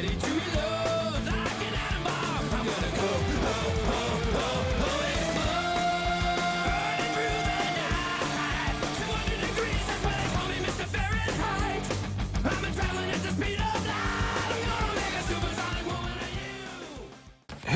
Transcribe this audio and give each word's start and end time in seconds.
Hey 0.00 0.06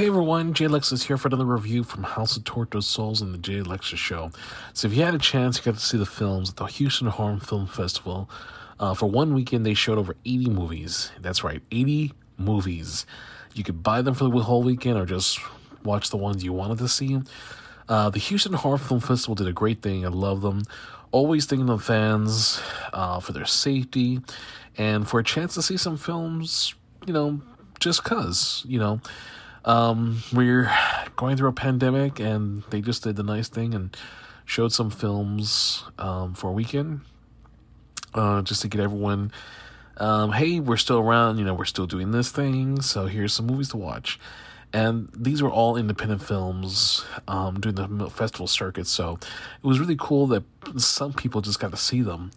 everyone, 0.07 0.55
Jai 0.55 0.65
Alexis 0.65 1.05
here 1.05 1.19
for 1.19 1.29
another 1.29 1.45
review 1.45 1.85
from 1.85 2.05
House 2.05 2.39
of 2.39 2.45
Tortured 2.45 2.85
Souls 2.85 3.21
and 3.21 3.35
the 3.35 3.39
Jai 3.39 3.59
Alexis 3.59 4.01
Show. 4.01 4.31
So, 4.73 4.89
if 4.89 4.95
you 4.95 5.03
had 5.03 5.15
a 5.15 5.19
chance, 5.19 5.59
you 5.59 5.65
got 5.65 5.75
to 5.79 5.85
see 5.85 5.99
the 5.99 6.07
films 6.07 6.49
at 6.49 6.57
the 6.57 6.65
Houston 6.65 7.09
Horror 7.09 7.41
Film 7.41 7.67
Festival. 7.67 8.31
Uh, 8.79 8.95
for 8.95 9.07
one 9.07 9.35
weekend, 9.35 9.65
they 9.65 9.75
showed 9.75 9.99
over 9.99 10.17
80 10.25 10.51
movies. 10.51 11.11
That's 11.21 11.45
right, 11.45 11.63
80 11.71 12.13
movies. 12.37 13.07
You 13.55 13.65
could 13.65 13.83
buy 13.83 14.03
them 14.03 14.15
for 14.15 14.25
the 14.25 14.31
whole 14.31 14.63
weekend 14.63 14.99
or 14.99 15.07
just 15.07 15.39
watch 15.85 16.11
the 16.11 16.17
ones 16.17 16.43
you 16.43 16.53
wanted 16.53 16.79
to 16.79 16.89
see. 16.89 17.21
Uh, 17.89 18.11
the 18.11 18.19
Houston 18.19 18.55
Horror 18.55 18.79
Film 18.79 19.01
Festival 19.01 19.35
did 19.35 19.47
a 19.47 19.53
great 19.53 19.83
thing. 19.83 20.05
I 20.05 20.09
love 20.09 20.43
them. 20.43 20.63
Always 21.13 21.47
thinking 21.47 21.71
of 21.71 21.85
fans 21.85 22.61
uh, 22.93 23.21
for 23.21 23.33
their 23.33 23.45
safety 23.45 24.21
and 24.77 25.09
for 25.09 25.21
a 25.21 25.25
chance 25.25 25.55
to 25.55 25.63
see 25.63 25.77
some 25.77 25.97
films, 25.97 26.75
you 27.07 27.13
know, 27.13 27.41
just 27.79 28.03
because, 28.03 28.65
you 28.67 28.79
know. 28.79 29.01
Um, 29.65 30.23
we're 30.33 30.71
going 31.17 31.37
through 31.37 31.49
a 31.49 31.55
pandemic, 31.55 32.21
and 32.21 32.65
they 32.71 32.81
just 32.83 33.03
did 33.03 33.17
the 33.17 33.23
nice 33.23 33.49
thing 33.49 33.73
and 33.73 33.97
showed 34.45 34.73
some 34.73 34.91
films 34.91 35.85
um, 35.99 36.35
for 36.35 36.49
a 36.49 36.53
weekend, 36.53 37.01
uh, 38.15 38.43
just 38.43 38.63
to 38.63 38.69
get 38.69 38.81
everyone. 38.81 39.33
Um, 39.97 40.33
hey, 40.33 40.61
we're 40.61 40.77
still 40.77 40.99
around. 40.99 41.39
You 41.39 41.45
know, 41.45 41.55
we're 41.55 41.65
still 41.65 41.87
doing 41.87 42.11
this 42.11 42.31
thing. 42.31 42.81
So 42.81 43.07
here's 43.07 43.33
some 43.33 43.47
movies 43.47 43.69
to 43.71 43.77
watch. 43.77 44.19
And 44.75 45.09
these 45.17 45.41
were 45.41 45.51
all 45.51 45.77
independent 45.77 46.21
films 46.21 47.07
um, 47.29 47.61
during 47.61 47.77
the 47.77 48.11
festival 48.11 48.49
circuit. 48.49 48.89
So 48.89 49.19
it 49.23 49.67
was 49.67 49.79
really 49.79 49.97
cool 49.97 50.27
that 50.27 50.43
some 50.77 51.13
people 51.13 51.41
just 51.41 51.61
got 51.61 51.71
to 51.71 51.77
see 51.77 52.03
them. 52.03 52.33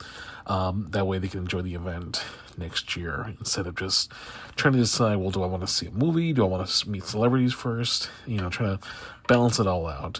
Um, 0.45 0.87
that 0.91 1.07
way 1.07 1.17
they 1.17 1.27
can 1.27 1.41
enjoy 1.41 1.63
the 1.63 1.73
event 1.73 2.23
next 2.55 2.95
year 2.95 3.33
instead 3.39 3.67
of 3.67 3.75
just 3.75 4.11
trying 4.55 4.73
to 4.73 4.79
decide, 4.79 5.17
well, 5.17 5.31
do 5.31 5.43
I 5.43 5.47
want 5.47 5.61
to 5.61 5.67
see 5.67 5.87
a 5.87 5.91
movie? 5.91 6.31
Do 6.31 6.45
I 6.45 6.47
want 6.47 6.67
to 6.67 6.89
meet 6.89 7.03
celebrities 7.03 7.53
first? 7.53 8.09
You 8.27 8.37
know, 8.37 8.49
trying 8.49 8.77
to 8.77 8.87
balance 9.27 9.59
it 9.59 9.65
all 9.65 9.87
out. 9.87 10.19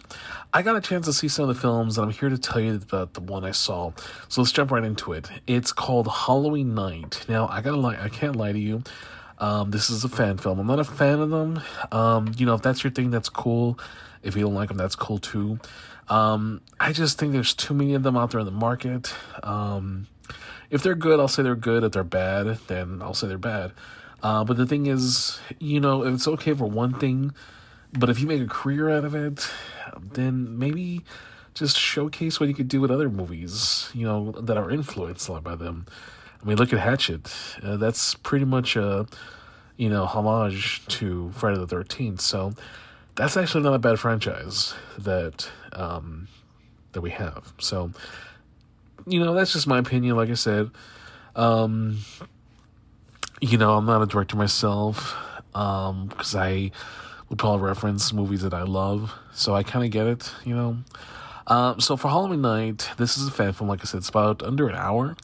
I 0.53 0.63
got 0.63 0.75
a 0.75 0.81
chance 0.81 1.05
to 1.05 1.13
see 1.13 1.27
some 1.27 1.47
of 1.47 1.55
the 1.55 1.61
films, 1.61 1.97
and 1.97 2.05
I'm 2.05 2.11
here 2.11 2.29
to 2.29 2.37
tell 2.37 2.59
you 2.59 2.75
about 2.75 3.13
the 3.13 3.21
one 3.21 3.45
I 3.45 3.51
saw. 3.51 3.93
So 4.27 4.41
let's 4.41 4.51
jump 4.51 4.71
right 4.71 4.83
into 4.83 5.13
it. 5.13 5.29
It's 5.45 5.71
called 5.71 6.07
Halloween 6.07 6.73
Night. 6.73 7.25
Now, 7.29 7.47
I 7.47 7.61
gotta 7.61 7.77
lie, 7.77 7.97
I 8.01 8.09
can't 8.09 8.35
lie 8.35 8.51
to 8.51 8.59
you. 8.59 8.83
Um, 9.39 9.71
this 9.71 9.89
is 9.89 10.03
a 10.03 10.09
fan 10.09 10.37
film. 10.37 10.59
I'm 10.59 10.67
not 10.67 10.79
a 10.79 10.83
fan 10.83 11.19
of 11.19 11.29
them. 11.29 11.61
Um, 11.91 12.31
you 12.37 12.45
know, 12.45 12.55
if 12.55 12.61
that's 12.61 12.83
your 12.83 12.91
thing, 12.91 13.11
that's 13.11 13.29
cool. 13.29 13.79
If 14.23 14.35
you 14.35 14.43
don't 14.43 14.55
like 14.55 14.69
them, 14.69 14.77
that's 14.77 14.95
cool 14.95 15.19
too. 15.19 15.59
Um, 16.09 16.61
I 16.79 16.93
just 16.93 17.19
think 17.19 17.33
there's 17.33 17.53
too 17.53 17.73
many 17.73 17.93
of 17.93 18.03
them 18.03 18.17
out 18.17 18.31
there 18.31 18.39
in 18.39 18.45
the 18.45 18.51
market. 18.51 19.13
Um, 19.43 20.07
if 20.69 20.81
they're 20.83 20.95
good, 20.95 21.19
I'll 21.19 21.27
say 21.27 21.43
they're 21.43 21.55
good. 21.55 21.83
If 21.83 21.91
they're 21.93 22.03
bad, 22.03 22.59
then 22.67 23.01
I'll 23.01 23.13
say 23.13 23.27
they're 23.27 23.37
bad. 23.37 23.73
Uh, 24.23 24.43
but 24.43 24.57
the 24.57 24.65
thing 24.65 24.87
is, 24.87 25.39
you 25.59 25.79
know, 25.79 26.03
it's 26.03 26.27
okay 26.27 26.53
for 26.53 26.65
one 26.65 26.93
thing, 26.93 27.33
but 27.97 28.09
if 28.09 28.19
you 28.19 28.25
make 28.27 28.41
a 28.41 28.47
career 28.47 28.89
out 28.89 29.05
of 29.05 29.13
it, 29.13 29.47
then 30.01 30.57
maybe 30.57 31.03
just 31.53 31.77
showcase 31.77 32.39
what 32.39 32.49
you 32.49 32.55
could 32.55 32.67
do 32.67 32.81
with 32.81 32.91
other 32.91 33.09
movies, 33.09 33.89
you 33.93 34.05
know, 34.05 34.31
that 34.31 34.57
are 34.57 34.71
influenced 34.71 35.29
by 35.43 35.55
them. 35.55 35.85
I 36.41 36.45
mean, 36.45 36.57
look 36.57 36.73
at 36.73 36.79
Hatchet. 36.79 37.33
Uh, 37.63 37.77
that's 37.77 38.13
pretty 38.15 38.45
much 38.45 38.75
a, 38.75 39.07
you 39.77 39.89
know, 39.89 40.05
homage 40.05 40.85
to 40.87 41.31
Friday 41.33 41.57
the 41.57 41.67
13th. 41.67 42.21
So 42.21 42.53
that's 43.15 43.35
actually 43.37 43.63
not 43.63 43.73
a 43.73 43.79
bad 43.79 43.99
franchise 43.99 44.73
that 44.97 45.49
um, 45.73 46.27
that 46.93 47.01
we 47.01 47.09
have. 47.11 47.53
So 47.59 47.91
you 49.05 49.19
know, 49.19 49.33
that's 49.33 49.53
just 49.53 49.67
my 49.67 49.79
opinion. 49.79 50.15
Like 50.15 50.29
I 50.29 50.33
said, 50.33 50.69
um, 51.35 51.99
you 53.39 53.57
know, 53.57 53.77
I'm 53.77 53.85
not 53.85 54.01
a 54.01 54.05
director 54.05 54.35
myself 54.35 55.15
Um, 55.55 56.07
because 56.07 56.35
um, 56.35 56.41
I 56.41 56.71
would 57.29 57.39
probably 57.39 57.65
reference 57.65 58.13
movies 58.13 58.41
that 58.43 58.53
I 58.53 58.63
love, 58.63 59.13
so 59.33 59.55
I 59.55 59.63
kind 59.63 59.83
of 59.85 59.91
get 59.91 60.07
it, 60.07 60.31
you 60.45 60.55
know. 60.55 60.77
Um, 61.47 61.79
so 61.79 61.95
for 61.97 62.09
Halloween 62.09 62.41
night, 62.41 62.89
this 62.97 63.17
is 63.17 63.27
a 63.27 63.31
fan 63.31 63.53
film. 63.53 63.69
Like 63.69 63.81
I 63.81 63.85
said, 63.85 63.99
it's 63.99 64.09
about 64.09 64.43
under 64.43 64.67
an 64.67 64.75
hour, 64.75 65.15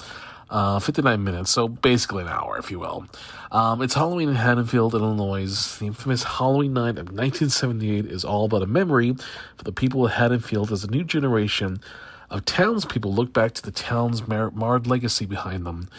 uh, 0.53 0.78
59 0.80 1.24
minutes, 1.24 1.50
so 1.50 1.68
basically 1.68 2.22
an 2.22 2.30
hour, 2.30 2.59
if 2.59 2.69
you 2.69 2.80
will. 2.80 3.08
Um, 3.52 3.81
it's 3.81 3.96
Halloween 3.96 4.30
in 4.30 4.36
Haddonfield, 4.36 4.94
Illinois. 4.94 5.78
The 5.80 5.88
infamous 5.88 6.24
Halloween 6.24 6.74
night 6.74 7.00
of 7.00 7.09
1978 7.09 8.06
is 8.06 8.24
all 8.24 8.47
but 8.47 8.62
a 8.62 8.68
memory 8.68 9.16
for 9.58 9.63
the 9.63 9.72
people 9.72 10.06
of 10.06 10.12
Haddonfield 10.12 10.72
as 10.72 10.84
a 10.84 10.92
new 10.92 11.03
generation 11.03 11.81
of 12.30 12.46
townspeople 12.46 13.12
look 13.12 13.34
back 13.34 13.53
to 13.53 13.63
the 13.63 13.72
town's 13.72 14.28
mar- 14.28 14.52
marred 14.52 14.86
legacy 14.86 15.25
behind 15.25 15.66
them, 15.66 15.90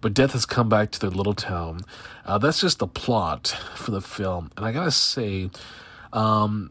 but 0.00 0.14
death 0.14 0.32
has 0.32 0.46
come 0.46 0.70
back 0.70 0.90
to 0.92 1.00
their 1.00 1.10
little 1.10 1.34
town. 1.34 1.82
Uh, 2.24 2.38
that's 2.38 2.62
just 2.62 2.78
the 2.78 2.86
plot 2.86 3.48
for 3.74 3.90
the 3.90 4.00
film, 4.00 4.50
and 4.56 4.64
I 4.64 4.72
gotta 4.72 4.90
say, 4.90 5.50
um, 6.14 6.70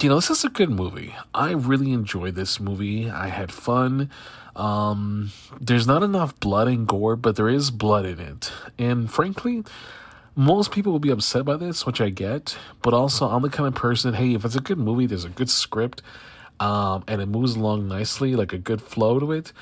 you 0.00 0.08
know, 0.08 0.16
this 0.16 0.30
is 0.30 0.44
a 0.44 0.48
good 0.48 0.70
movie. 0.70 1.14
I 1.34 1.52
really 1.52 1.92
enjoyed 1.92 2.34
this 2.34 2.60
movie. 2.60 3.10
I 3.10 3.28
had 3.28 3.52
fun. 3.52 4.10
Um, 4.54 5.32
there's 5.60 5.86
not 5.86 6.02
enough 6.02 6.38
blood 6.38 6.68
and 6.68 6.86
gore, 6.86 7.16
but 7.16 7.36
there 7.36 7.48
is 7.48 7.70
blood 7.70 8.06
in 8.06 8.20
it, 8.20 8.52
and 8.78 9.10
frankly. 9.10 9.64
Most 10.36 10.70
people 10.70 10.92
will 10.92 11.00
be 11.00 11.10
upset 11.10 11.44
by 11.44 11.56
this, 11.56 11.84
which 11.84 12.00
I 12.00 12.08
get, 12.08 12.56
but 12.82 12.94
also 12.94 13.28
I'm 13.28 13.42
the 13.42 13.50
kind 13.50 13.66
of 13.66 13.74
person, 13.74 14.14
hey, 14.14 14.32
if 14.34 14.44
it's 14.44 14.54
a 14.54 14.60
good 14.60 14.78
movie, 14.78 15.04
there's 15.04 15.24
a 15.24 15.28
good 15.28 15.50
script, 15.50 16.02
um, 16.60 17.02
and 17.08 17.20
it 17.20 17.26
moves 17.26 17.56
along 17.56 17.88
nicely, 17.88 18.36
like 18.36 18.52
a 18.52 18.58
good 18.58 18.80
flow 18.80 19.18
to 19.18 19.32
it, 19.32 19.52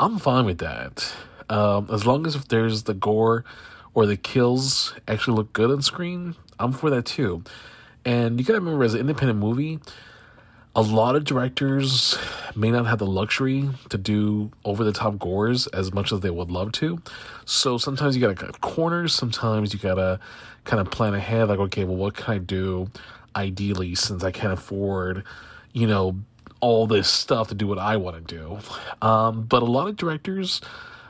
I'm 0.00 0.18
fine 0.18 0.44
with 0.44 0.58
that. 0.58 1.12
Um, 1.48 1.88
as 1.90 2.06
long 2.06 2.26
as 2.26 2.34
if 2.34 2.48
there's 2.48 2.84
the 2.84 2.94
gore 2.94 3.44
or 3.94 4.06
the 4.06 4.16
kills 4.16 4.94
actually 5.06 5.36
look 5.36 5.52
good 5.52 5.70
on 5.70 5.82
screen, 5.82 6.36
I'm 6.58 6.72
for 6.72 6.90
that 6.90 7.06
too. 7.06 7.42
And 8.08 8.40
you 8.40 8.46
gotta 8.46 8.60
remember, 8.60 8.84
as 8.84 8.94
an 8.94 9.00
independent 9.00 9.38
movie, 9.38 9.80
a 10.74 10.80
lot 10.80 11.14
of 11.14 11.24
directors 11.24 12.16
may 12.56 12.70
not 12.70 12.86
have 12.86 12.98
the 12.98 13.06
luxury 13.06 13.68
to 13.90 13.98
do 13.98 14.50
over 14.64 14.82
the 14.82 14.92
top 14.92 15.18
gores 15.18 15.66
as 15.66 15.92
much 15.92 16.10
as 16.10 16.20
they 16.20 16.30
would 16.30 16.50
love 16.50 16.72
to. 16.72 17.02
So 17.44 17.76
sometimes 17.76 18.16
you 18.16 18.22
gotta 18.22 18.34
cut 18.34 18.62
corners, 18.62 19.14
sometimes 19.14 19.74
you 19.74 19.78
gotta 19.78 20.20
kind 20.64 20.80
of 20.80 20.90
plan 20.90 21.12
ahead, 21.12 21.48
like, 21.50 21.58
okay, 21.58 21.84
well, 21.84 21.96
what 21.96 22.16
can 22.16 22.32
I 22.32 22.38
do 22.38 22.90
ideally 23.36 23.94
since 23.94 24.24
I 24.24 24.30
can't 24.30 24.54
afford, 24.54 25.22
you 25.74 25.86
know, 25.86 26.16
all 26.60 26.86
this 26.86 27.08
stuff 27.08 27.48
to 27.48 27.54
do 27.54 27.66
what 27.66 27.78
I 27.78 27.98
want 27.98 28.26
to 28.26 28.34
do. 28.34 28.58
Um, 29.06 29.42
but 29.42 29.62
a 29.62 29.66
lot 29.66 29.86
of 29.86 29.96
directors, 29.96 30.62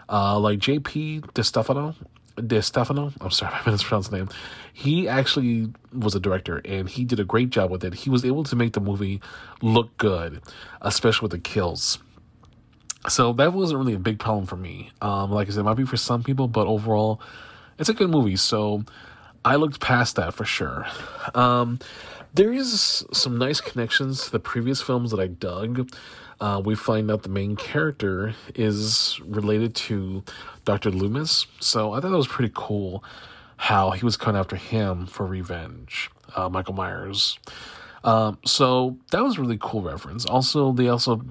uh, 0.08 0.36
like 0.40 0.58
JP 0.58 1.32
DeStefano, 1.34 1.94
DeStefano, 2.38 3.12
I'm 3.20 3.30
sorry, 3.30 3.54
I 3.66 3.70
mispronounced 3.70 4.10
his 4.10 4.18
name. 4.18 4.28
He 4.72 5.08
actually 5.08 5.72
was 5.92 6.14
a 6.14 6.20
director 6.20 6.60
and 6.64 6.88
he 6.88 7.04
did 7.04 7.20
a 7.20 7.24
great 7.24 7.50
job 7.50 7.70
with 7.70 7.84
it. 7.84 7.94
He 7.94 8.10
was 8.10 8.24
able 8.24 8.44
to 8.44 8.56
make 8.56 8.72
the 8.72 8.80
movie 8.80 9.20
look 9.62 9.96
good, 9.98 10.40
especially 10.80 11.26
with 11.26 11.32
the 11.32 11.38
kills. 11.38 11.98
So 13.08 13.32
that 13.34 13.52
wasn't 13.52 13.78
really 13.78 13.94
a 13.94 13.98
big 13.98 14.18
problem 14.18 14.46
for 14.46 14.56
me. 14.56 14.90
Um, 15.00 15.30
like 15.30 15.48
I 15.48 15.50
said, 15.50 15.60
it 15.60 15.64
might 15.64 15.76
be 15.76 15.86
for 15.86 15.96
some 15.96 16.22
people, 16.22 16.48
but 16.48 16.66
overall, 16.66 17.20
it's 17.78 17.88
a 17.88 17.94
good 17.94 18.10
movie. 18.10 18.36
So 18.36 18.84
I 19.44 19.56
looked 19.56 19.80
past 19.80 20.16
that 20.16 20.34
for 20.34 20.44
sure. 20.44 20.86
Um, 21.34 21.78
there 22.34 22.52
is 22.52 23.04
some 23.12 23.38
nice 23.38 23.60
connections 23.60 24.26
to 24.26 24.32
the 24.32 24.40
previous 24.40 24.82
films 24.82 25.10
that 25.10 25.20
I 25.20 25.26
dug. 25.26 25.90
Uh, 26.40 26.60
we 26.64 26.74
find 26.74 27.10
out 27.10 27.22
the 27.22 27.28
main 27.28 27.56
character 27.56 28.34
is 28.54 29.20
related 29.24 29.74
to 29.74 30.22
Dr. 30.64 30.90
Loomis, 30.90 31.46
so 31.58 31.92
I 31.92 32.00
thought 32.00 32.10
that 32.10 32.16
was 32.16 32.28
pretty 32.28 32.52
cool 32.54 33.02
how 33.56 33.90
he 33.90 34.04
was 34.04 34.16
coming 34.16 34.38
after 34.38 34.54
him 34.54 35.06
for 35.06 35.26
revenge, 35.26 36.10
uh, 36.36 36.48
Michael 36.48 36.74
Myers. 36.74 37.38
Um, 38.04 38.38
so 38.44 38.96
that 39.10 39.22
was 39.24 39.38
really 39.38 39.58
cool 39.60 39.82
reference. 39.82 40.24
Also, 40.24 40.72
they 40.72 40.88
also 40.88 41.22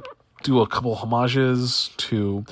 do 0.44 0.60
a 0.60 0.68
couple 0.68 0.94
homages 0.96 1.92
to 1.98 2.46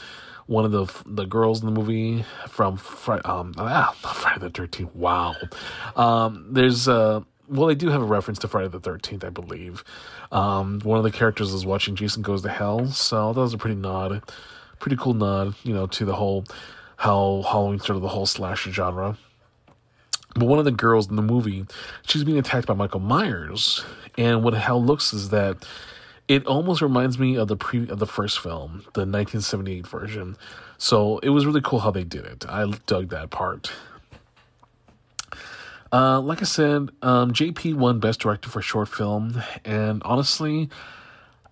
one 0.48 0.66
of 0.66 0.72
the 0.72 0.86
the 1.06 1.26
girls 1.26 1.62
in 1.62 1.66
the 1.66 1.72
movie 1.72 2.26
from 2.48 2.80
um, 3.26 3.54
ah, 3.58 3.96
Friday 4.00 4.40
the 4.40 4.50
Thirteenth. 4.50 4.94
Wow, 4.96 5.36
um, 5.96 6.48
there's 6.52 6.88
uh, 6.88 7.22
well, 7.48 7.68
they 7.68 7.76
do 7.76 7.90
have 7.90 8.02
a 8.02 8.06
reference 8.06 8.40
to 8.40 8.48
Friday 8.48 8.68
the 8.68 8.80
Thirteenth, 8.80 9.24
I 9.24 9.30
believe. 9.30 9.84
Um, 10.32 10.80
one 10.82 10.98
of 10.98 11.04
the 11.04 11.12
characters 11.12 11.54
is 11.54 11.66
watching 11.66 11.96
Jason 11.96 12.22
Goes 12.22 12.42
to 12.44 12.50
Hell, 12.50 12.88
so 12.88 13.34
that 13.34 13.40
was 13.40 13.54
a 13.54 13.58
pretty 13.58 13.76
nod, 13.76 14.22
pretty 14.80 14.98
cool 14.98 15.14
nod, 15.14 15.56
you 15.64 15.74
know, 15.74 15.88
to 15.88 16.06
the 16.06 16.16
whole 16.16 16.46
how 16.98 17.44
Halloween 17.48 17.80
sort 17.80 17.96
of 17.98 18.02
the 18.02 18.10
whole 18.10 18.26
slasher 18.26 18.72
genre. 18.72 19.18
But 20.36 20.48
one 20.48 20.60
of 20.60 20.66
the 20.66 20.72
girls 20.72 21.10
in 21.10 21.16
the 21.16 21.22
movie, 21.22 21.66
she's 22.06 22.24
being 22.24 22.38
attacked 22.38 22.68
by 22.68 22.74
Michael 22.74 23.00
Myers, 23.00 23.86
and 24.18 24.44
what 24.44 24.54
hell 24.54 24.84
looks 24.84 25.14
is 25.14 25.30
that 25.30 25.66
it 26.28 26.46
almost 26.46 26.82
reminds 26.82 27.20
me 27.20 27.36
of 27.36 27.48
the 27.48 27.56
pre 27.58 27.88
of 27.90 28.00
the 28.00 28.08
first 28.08 28.40
film, 28.40 28.82
the 28.94 29.02
1978 29.06 29.88
version. 29.88 30.38
So 30.78 31.20
it 31.20 31.30
was 31.30 31.46
really 31.46 31.62
cool 31.62 31.80
how 31.80 31.92
they 31.92 32.04
did 32.04 32.26
it. 32.26 32.46
I 32.48 32.70
dug 32.88 33.10
that 33.10 33.30
part. 33.30 33.72
Uh, 35.92 36.20
like 36.20 36.42
I 36.42 36.46
said, 36.46 36.90
um, 37.02 37.32
JP 37.32 37.76
won 37.76 38.00
Best 38.00 38.20
Director 38.20 38.50
for 38.50 38.62
short 38.62 38.90
film, 38.90 39.42
and 39.64 40.02
honestly, 40.04 40.70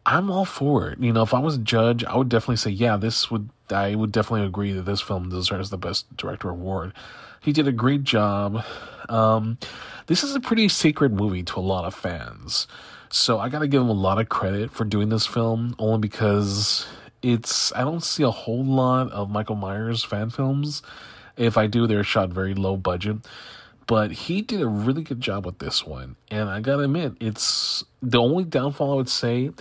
I'm 0.06 0.30
all 0.30 0.46
for 0.46 0.90
it. 0.90 1.00
You 1.00 1.14
know, 1.14 1.24
if 1.24 1.34
I 1.34 1.40
was 1.40 1.56
a 1.56 1.60
judge, 1.60 2.04
I 2.04 2.18
would 2.18 2.30
definitely 2.30 2.58
say, 2.58 2.72
yeah, 2.72 2.98
this 2.98 3.32
would. 3.32 3.50
I 3.74 3.96
would 3.96 4.12
definitely 4.12 4.48
agree 4.48 4.72
that 4.74 4.84
this 4.84 5.02
film 5.02 5.30
deserves 5.30 5.70
the 5.70 5.78
Best 5.78 6.16
Director 6.16 6.50
award. 6.50 6.94
He 7.42 7.52
did 7.52 7.68
a 7.68 7.72
great 7.72 8.04
job. 8.04 8.64
Um, 9.10 9.58
this 10.08 10.24
is 10.24 10.36
a 10.36 10.40
pretty 10.40 10.70
sacred 10.70 11.14
movie 11.14 11.44
to 11.44 11.60
a 11.60 11.62
lot 11.62 11.86
of 11.86 11.94
fans, 11.94 12.68
so 13.10 13.40
I 13.40 13.50
got 13.50 13.60
to 13.60 13.68
give 13.68 13.82
him 13.82 13.90
a 13.90 13.94
lot 13.94 14.20
of 14.20 14.30
credit 14.30 14.72
for 14.72 14.86
doing 14.86 15.10
this 15.10 15.26
film, 15.26 15.76
only 15.78 16.00
because 16.00 16.88
it's. 17.22 17.74
I 17.74 17.82
don't 17.82 18.04
see 18.04 18.24
a 18.24 18.32
whole 18.32 18.64
lot 18.64 19.12
of 19.12 19.30
Michael 19.30 19.56
Myers 19.56 20.04
fan 20.04 20.30
films. 20.30 20.82
If 21.36 21.58
I 21.58 21.68
do, 21.68 21.88
they're 21.88 22.04
shot 22.04 22.30
very 22.30 22.54
low 22.54 22.78
budget 22.78 23.18
but 23.88 24.12
he 24.12 24.42
did 24.42 24.62
a 24.62 24.68
really 24.68 25.04
good 25.04 25.22
job 25.22 25.46
with 25.46 25.60
this 25.60 25.86
one. 25.86 26.16
And 26.32 26.50
I 26.50 26.62
gotta 26.62 26.84
admit, 26.84 27.14
it's 27.20 27.84
the 28.02 28.22
only 28.22 28.44
downfall 28.44 28.94
I 28.94 28.96
would 28.96 29.10
say 29.10 29.52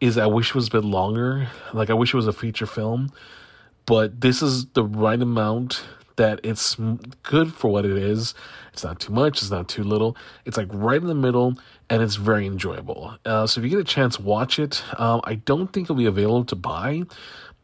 is 0.00 0.18
I 0.18 0.26
wish 0.26 0.50
it 0.50 0.54
was 0.54 0.68
a 0.68 0.72
bit 0.72 0.84
longer. 0.84 1.48
Like 1.72 1.90
I 1.90 1.94
wish 1.94 2.12
it 2.12 2.16
was 2.16 2.26
a 2.26 2.32
feature 2.32 2.66
film, 2.66 3.12
but 3.86 4.20
this 4.20 4.42
is 4.42 4.66
the 4.66 4.84
right 4.84 5.20
amount 5.20 5.84
that 6.16 6.40
it's 6.42 6.76
good 7.22 7.52
for 7.54 7.70
what 7.70 7.84
it 7.84 7.96
is. 7.96 8.34
It's 8.72 8.84
not 8.84 9.00
too 9.00 9.12
much. 9.12 9.40
It's 9.40 9.50
not 9.50 9.68
too 9.68 9.82
little. 9.82 10.16
It's 10.44 10.56
like 10.56 10.68
right 10.70 11.00
in 11.00 11.06
the 11.06 11.14
middle, 11.14 11.56
and 11.90 12.02
it's 12.02 12.16
very 12.16 12.46
enjoyable. 12.46 13.16
Uh, 13.24 13.46
so 13.46 13.60
if 13.60 13.64
you 13.64 13.70
get 13.70 13.78
a 13.80 13.84
chance, 13.84 14.18
watch 14.18 14.58
it. 14.58 14.82
Um, 14.98 15.20
I 15.24 15.36
don't 15.36 15.72
think 15.72 15.86
it'll 15.86 15.96
be 15.96 16.06
available 16.06 16.44
to 16.46 16.56
buy, 16.56 17.02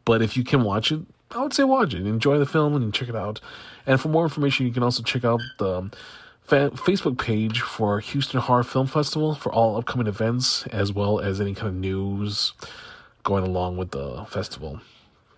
but 0.05 0.21
if 0.21 0.35
you 0.37 0.43
can 0.43 0.63
watch 0.63 0.91
it, 0.91 1.01
I 1.31 1.41
would 1.41 1.53
say 1.53 1.63
watch 1.63 1.93
it. 1.93 2.05
Enjoy 2.05 2.37
the 2.39 2.45
film 2.45 2.75
and 2.75 2.93
check 2.93 3.09
it 3.09 3.15
out. 3.15 3.39
And 3.85 3.99
for 4.01 4.09
more 4.09 4.23
information, 4.23 4.65
you 4.65 4.73
can 4.73 4.83
also 4.83 5.03
check 5.03 5.23
out 5.23 5.41
the 5.57 5.91
fa- 6.43 6.71
Facebook 6.73 7.17
page 7.19 7.61
for 7.61 7.99
Houston 7.99 8.39
Horror 8.39 8.63
Film 8.63 8.87
Festival 8.87 9.35
for 9.35 9.51
all 9.51 9.77
upcoming 9.77 10.07
events, 10.07 10.65
as 10.67 10.91
well 10.91 11.19
as 11.19 11.39
any 11.39 11.53
kind 11.53 11.67
of 11.67 11.75
news 11.75 12.53
going 13.23 13.45
along 13.45 13.77
with 13.77 13.91
the 13.91 14.25
festival. 14.25 14.81